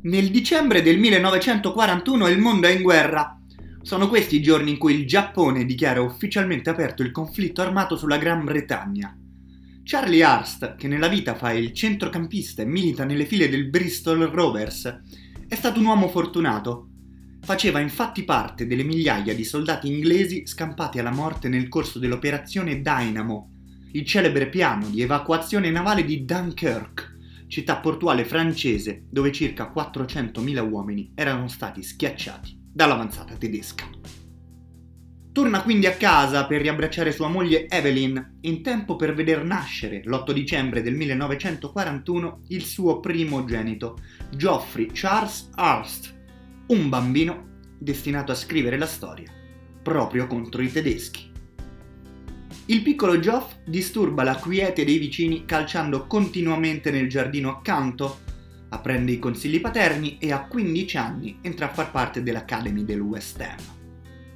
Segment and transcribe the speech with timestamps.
[0.00, 3.36] Nel dicembre del 1941 il mondo è in guerra.
[3.82, 8.16] Sono questi i giorni in cui il Giappone dichiara ufficialmente aperto il conflitto armato sulla
[8.16, 9.18] Gran Bretagna.
[9.82, 15.00] Charlie Hurst, che nella vita fa il centrocampista e milita nelle file del Bristol Rovers,
[15.48, 16.90] è stato un uomo fortunato.
[17.40, 23.50] Faceva infatti parte delle migliaia di soldati inglesi scampati alla morte nel corso dell'operazione Dynamo,
[23.92, 27.16] il celebre piano di evacuazione navale di Dunkirk
[27.48, 33.88] città portuale francese dove circa 400.000 uomini erano stati schiacciati dall'avanzata tedesca.
[35.32, 40.32] Torna quindi a casa per riabbracciare sua moglie Evelyn, in tempo per veder nascere, l'8
[40.32, 43.98] dicembre del 1941, il suo primogenito,
[44.34, 46.12] Geoffrey Charles Hurst,
[46.68, 47.46] un bambino
[47.78, 49.32] destinato a scrivere la storia,
[49.80, 51.27] proprio contro i tedeschi.
[52.70, 58.18] Il piccolo Geoff disturba la quiete dei vicini calciando continuamente nel giardino accanto,
[58.68, 63.40] apprende i consigli paterni e a 15 anni entra a far parte dell'Academy del West
[63.40, 63.56] Ham.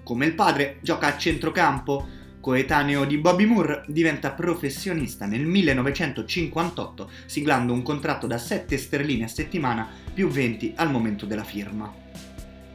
[0.03, 2.09] Come il padre, gioca a centrocampo,
[2.41, 9.29] coetaneo di Bobby Moore, diventa professionista nel 1958 siglando un contratto da 7 sterline a
[9.29, 11.95] settimana più 20 al momento della firma.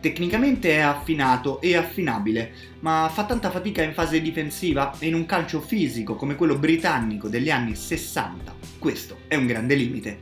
[0.08, 5.25] Tecnicamente è affinato e affinabile, ma fa tanta fatica in fase difensiva e in un
[5.25, 8.55] calcio fisico come quello britannico degli anni 60.
[8.80, 10.19] Questo è un grande limite.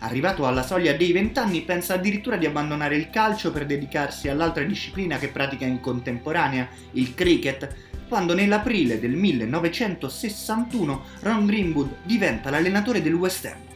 [0.00, 4.64] Arrivato alla soglia dei 20 anni pensa addirittura di abbandonare il calcio per dedicarsi all'altra
[4.64, 7.72] disciplina che pratica in contemporanea, il cricket,
[8.08, 13.71] quando nell'aprile del 1961 Ron Greenwood diventa l'allenatore del West Ham.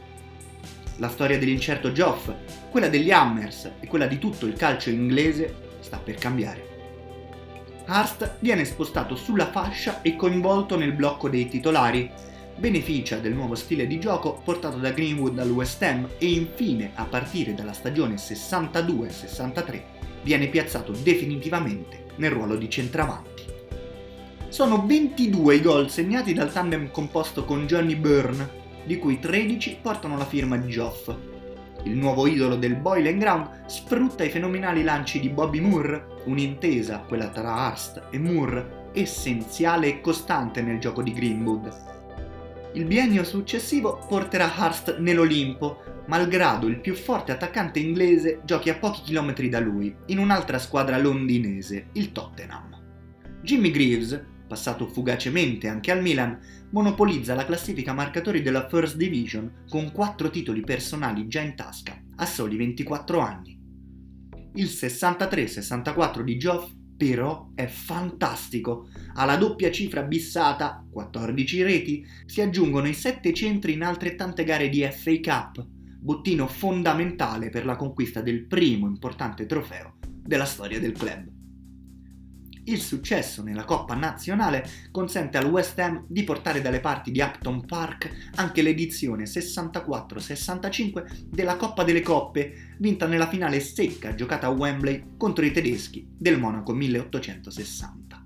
[0.98, 2.33] La storia dell'incerto Geoff
[2.70, 6.75] quella degli Hammers e quella di tutto il calcio inglese sta per cambiare.
[7.89, 12.11] Hurst viene spostato sulla fascia e coinvolto nel blocco dei titolari,
[12.56, 17.05] beneficia del nuovo stile di gioco portato da Greenwood al West Ham e infine, a
[17.05, 19.83] partire dalla stagione 62-63,
[20.23, 23.45] viene piazzato definitivamente nel ruolo di centravanti.
[24.48, 30.17] Sono 22 i gol segnati dal tandem composto con Johnny Byrne, di cui 13 portano
[30.17, 31.14] la firma di Geoff,
[31.86, 37.29] il nuovo idolo del Boiling Ground, sfrutta i fenomenali lanci di Bobby Moore, un'intesa, quella
[37.29, 41.95] tra Hurst e Moore, essenziale e costante nel gioco di Greenwood.
[42.73, 49.02] Il biennio successivo porterà Hurst nell'Olimpo, malgrado il più forte attaccante inglese giochi a pochi
[49.02, 52.75] chilometri da lui, in un'altra squadra londinese, il Tottenham.
[53.42, 56.39] Jimmy Greaves, passato fugacemente anche al Milan,
[56.70, 62.27] monopolizza la classifica marcatori della First Division con 4 titoli personali già in tasca, a
[62.27, 63.58] soli 24 anni.
[64.55, 68.89] Il 63-64 di Geoff però è fantastico.
[69.14, 74.83] Alla doppia cifra bissata, 14 reti, si aggiungono i 7 centri in altrettante gare di
[74.90, 75.67] FA Cup,
[76.01, 81.36] bottino fondamentale per la conquista del primo importante trofeo della storia del club.
[82.68, 87.64] Il successo nella Coppa Nazionale consente al West Ham di portare dalle parti di Upton
[87.64, 95.12] Park anche l'edizione 64-65 della Coppa delle Coppe, vinta nella finale secca giocata a Wembley
[95.16, 98.24] contro i tedeschi del Monaco 1860.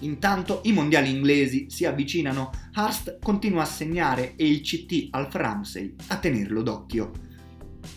[0.00, 5.94] Intanto i mondiali inglesi si avvicinano, Hurst continua a segnare e il CT al Ramsey
[6.08, 7.12] a tenerlo d'occhio.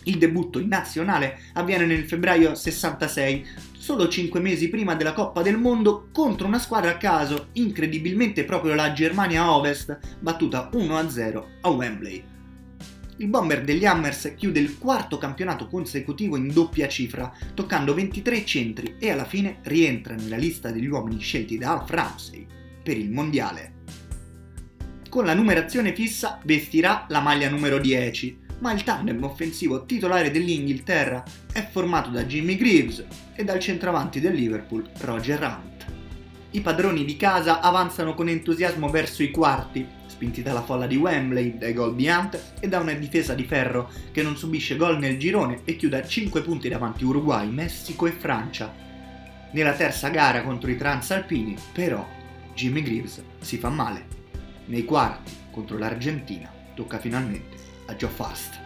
[0.04, 5.58] Il debutto in nazionale avviene nel febbraio 66, solo 5 mesi prima della Coppa del
[5.58, 12.24] Mondo, contro una squadra a caso, incredibilmente proprio la Germania Ovest, battuta 1-0 a Wembley.
[13.18, 18.94] Il bomber degli Hammers chiude il quarto campionato consecutivo in doppia cifra, toccando 23 centri
[18.98, 22.46] e alla fine rientra nella lista degli uomini scelti da Alf Ramsey
[22.82, 23.72] per il mondiale.
[25.10, 31.22] Con la numerazione fissa vestirà la maglia numero 10, ma il tandem offensivo titolare dell'Inghilterra
[31.52, 33.04] è formato da Jimmy Greaves
[33.34, 35.84] e dal centravanti del Liverpool Roger Hunt.
[36.52, 41.58] I padroni di casa avanzano con entusiasmo verso i quarti, spinti dalla folla di Wembley,
[41.58, 45.18] dai gol di Hunt e da una difesa di ferro che non subisce gol nel
[45.18, 48.72] girone e chiude a 5 punti davanti Uruguay, Messico e Francia.
[49.52, 52.08] Nella terza gara contro i transalpini, però,
[52.54, 54.06] Jimmy Greaves si fa male.
[54.66, 57.53] Nei quarti contro l'Argentina tocca finalmente
[57.86, 58.60] a Joe Fast.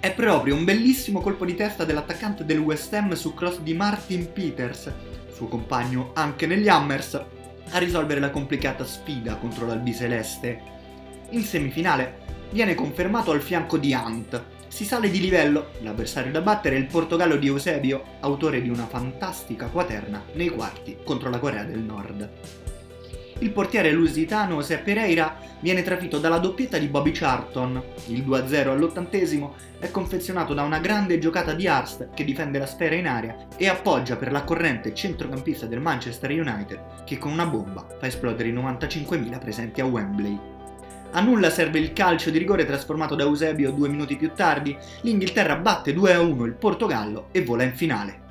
[0.00, 4.32] È proprio un bellissimo colpo di testa dell'attaccante del West Ham su cross di Martin
[4.32, 4.92] Peters,
[5.32, 7.14] suo compagno anche negli Hammers,
[7.70, 10.60] a risolvere la complicata sfida contro l'Albiceleste.
[11.30, 12.18] In semifinale
[12.50, 14.42] viene confermato al fianco di Hunt.
[14.66, 18.86] Si sale di livello, l'avversario da battere è il Portogallo di Eusebio, autore di una
[18.86, 22.61] fantastica quaterna nei quarti contro la Corea del Nord.
[23.42, 27.82] Il portiere lusitano José Pereira viene trafitto dalla doppietta di Bobby Charlton.
[28.06, 32.94] Il 2-0 all'ottantesimo è confezionato da una grande giocata di Arst che difende la sfera
[32.94, 37.84] in aria e appoggia per la corrente centrocampista del Manchester United che con una bomba
[37.98, 40.38] fa esplodere i 95.000 presenti a Wembley.
[41.14, 45.56] A nulla serve il calcio di rigore trasformato da Eusebio due minuti più tardi, l'Inghilterra
[45.56, 48.21] batte 2-1 il Portogallo e vola in finale.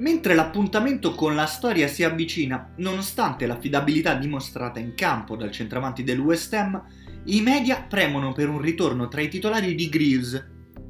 [0.00, 6.22] Mentre l'appuntamento con la storia si avvicina, nonostante l'affidabilità dimostrata in campo dal centravanti del
[6.52, 6.82] Ham,
[7.26, 10.42] i media premono per un ritorno tra i titolari di Greaves.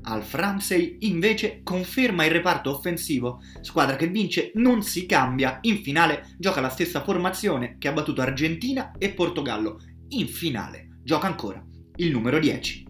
[0.02, 6.28] Alf Ramsey invece conferma il reparto offensivo, squadra che vince non si cambia, in finale
[6.38, 9.80] gioca la stessa formazione che ha battuto Argentina e Portogallo,
[10.10, 11.60] in finale gioca ancora
[11.96, 12.86] il numero 10.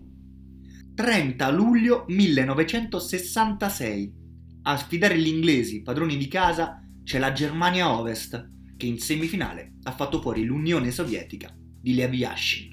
[0.94, 4.19] 30 luglio 1966
[4.62, 9.92] a sfidare gli inglesi, padroni di casa, c'è la Germania Ovest, che in semifinale ha
[9.92, 12.68] fatto fuori l'Unione Sovietica di Lev Yashin.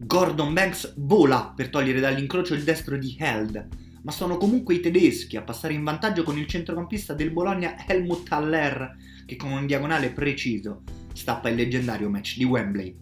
[0.00, 3.68] Gordon Banks vola per togliere dall'incrocio il destro di Held,
[4.02, 8.30] ma sono comunque i tedeschi a passare in vantaggio con il centrocampista del Bologna Helmut
[8.30, 8.96] Haller,
[9.26, 10.82] che con un diagonale preciso
[11.12, 12.96] stappa il leggendario match di Wembley.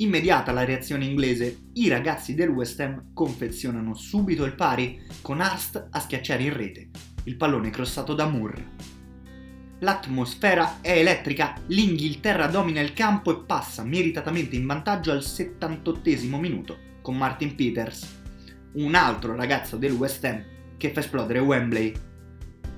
[0.00, 5.88] Immediata la reazione inglese, i ragazzi del West Ham confezionano subito il pari con Arst
[5.90, 6.88] a schiacciare in rete,
[7.24, 8.68] il pallone crossato da Moore.
[9.80, 16.00] L'atmosfera è elettrica, l'Inghilterra domina il campo e passa meritatamente in vantaggio al 78
[16.38, 18.22] minuto con Martin Peters,
[18.76, 20.42] un altro ragazzo del West Ham
[20.78, 21.92] che fa esplodere Wembley.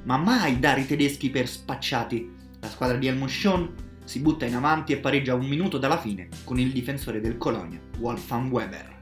[0.06, 2.28] Ma mai dare i tedeschi per spacciati.
[2.58, 3.68] La squadra di Helmut Schön
[4.04, 7.80] si butta in avanti e pareggia un minuto dalla fine con il difensore del Colonia,
[7.98, 9.00] Wolfgang Weber.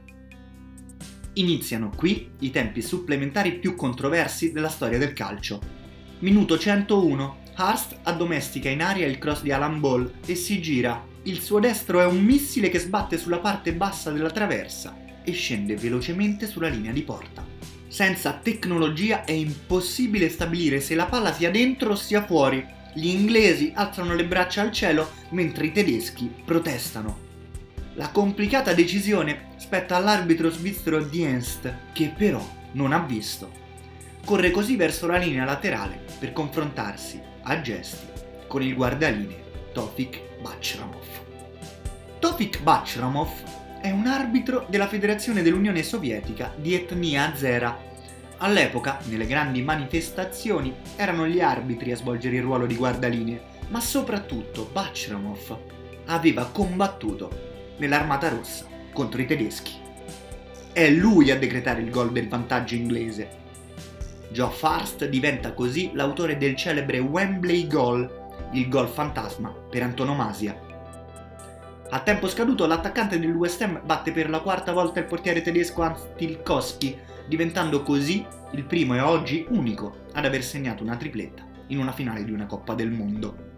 [1.33, 5.61] Iniziano qui i tempi supplementari più controversi della storia del calcio.
[6.19, 11.03] Minuto 101, Hurst addomestica in aria il cross di Alan Ball e si gira.
[11.23, 15.75] Il suo destro è un missile che sbatte sulla parte bassa della traversa e scende
[15.75, 17.45] velocemente sulla linea di porta.
[17.87, 23.71] Senza tecnologia è impossibile stabilire se la palla sia dentro o sia fuori, gli inglesi
[23.73, 27.29] alzano le braccia al cielo mentre i tedeschi protestano.
[27.95, 33.59] La complicata decisione spetta all'arbitro svizzero Dienst, che però non ha visto.
[34.25, 38.07] Corre così verso la linea laterale per confrontarsi a gesti
[38.47, 39.43] con il guardalinee
[39.73, 41.05] Tofik Bachramov.
[42.19, 43.31] Tofik Bachramov
[43.81, 47.89] è un arbitro della Federazione dell'Unione Sovietica di etnia azera
[48.43, 54.67] All'epoca, nelle grandi manifestazioni, erano gli arbitri a svolgere il ruolo di guardalinee, ma soprattutto
[54.71, 55.57] Bachramov
[56.07, 57.29] aveva combattuto
[57.77, 59.73] nell'Armata Rossa contro i tedeschi.
[60.73, 63.39] È lui a decretare il gol del vantaggio inglese.
[64.31, 68.09] Geoff Hurst diventa così l'autore del celebre Wembley Goal,
[68.53, 70.59] il gol fantasma per antonomasia.
[71.91, 75.83] A tempo scaduto l'attaccante del West Ham batte per la quarta volta il portiere tedesco
[75.83, 81.79] Hans Tilkowski diventando così il primo e oggi unico ad aver segnato una tripletta in
[81.79, 83.49] una finale di una Coppa del Mondo.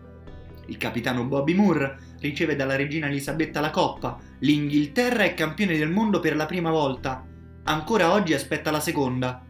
[0.68, 6.20] Il capitano Bobby Moore riceve dalla regina Elisabetta la coppa, l'Inghilterra è campione del mondo
[6.20, 7.26] per la prima volta,
[7.64, 9.44] ancora oggi aspetta la seconda.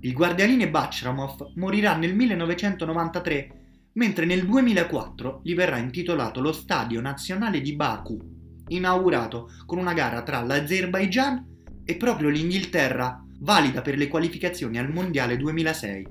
[0.00, 3.60] Il guardialine Bachramov morirà nel 1993,
[3.92, 8.18] mentre nel 2004 gli verrà intitolato lo Stadio Nazionale di Baku,
[8.66, 11.54] inaugurato con una gara tra l'Azerbaigian
[11.86, 16.06] e proprio l'Inghilterra, valida per le qualificazioni al Mondiale 2006.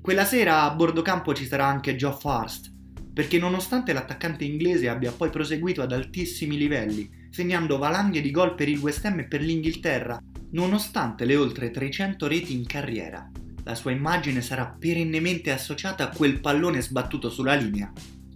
[0.00, 2.72] Quella sera a bordo campo ci sarà anche Geoff Hurst,
[3.12, 8.68] perché nonostante l'attaccante inglese abbia poi proseguito ad altissimi livelli, segnando valanghe di gol per
[8.68, 10.22] il West Ham e per l'Inghilterra,
[10.52, 13.28] nonostante le oltre 300 reti in carriera,
[13.68, 17.92] la sua immagine sarà perennemente associata a quel pallone sbattuto sulla linea,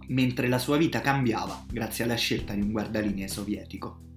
[0.09, 4.12] mentre la sua vita cambiava grazie alla scelta di un guardalinee sovietico.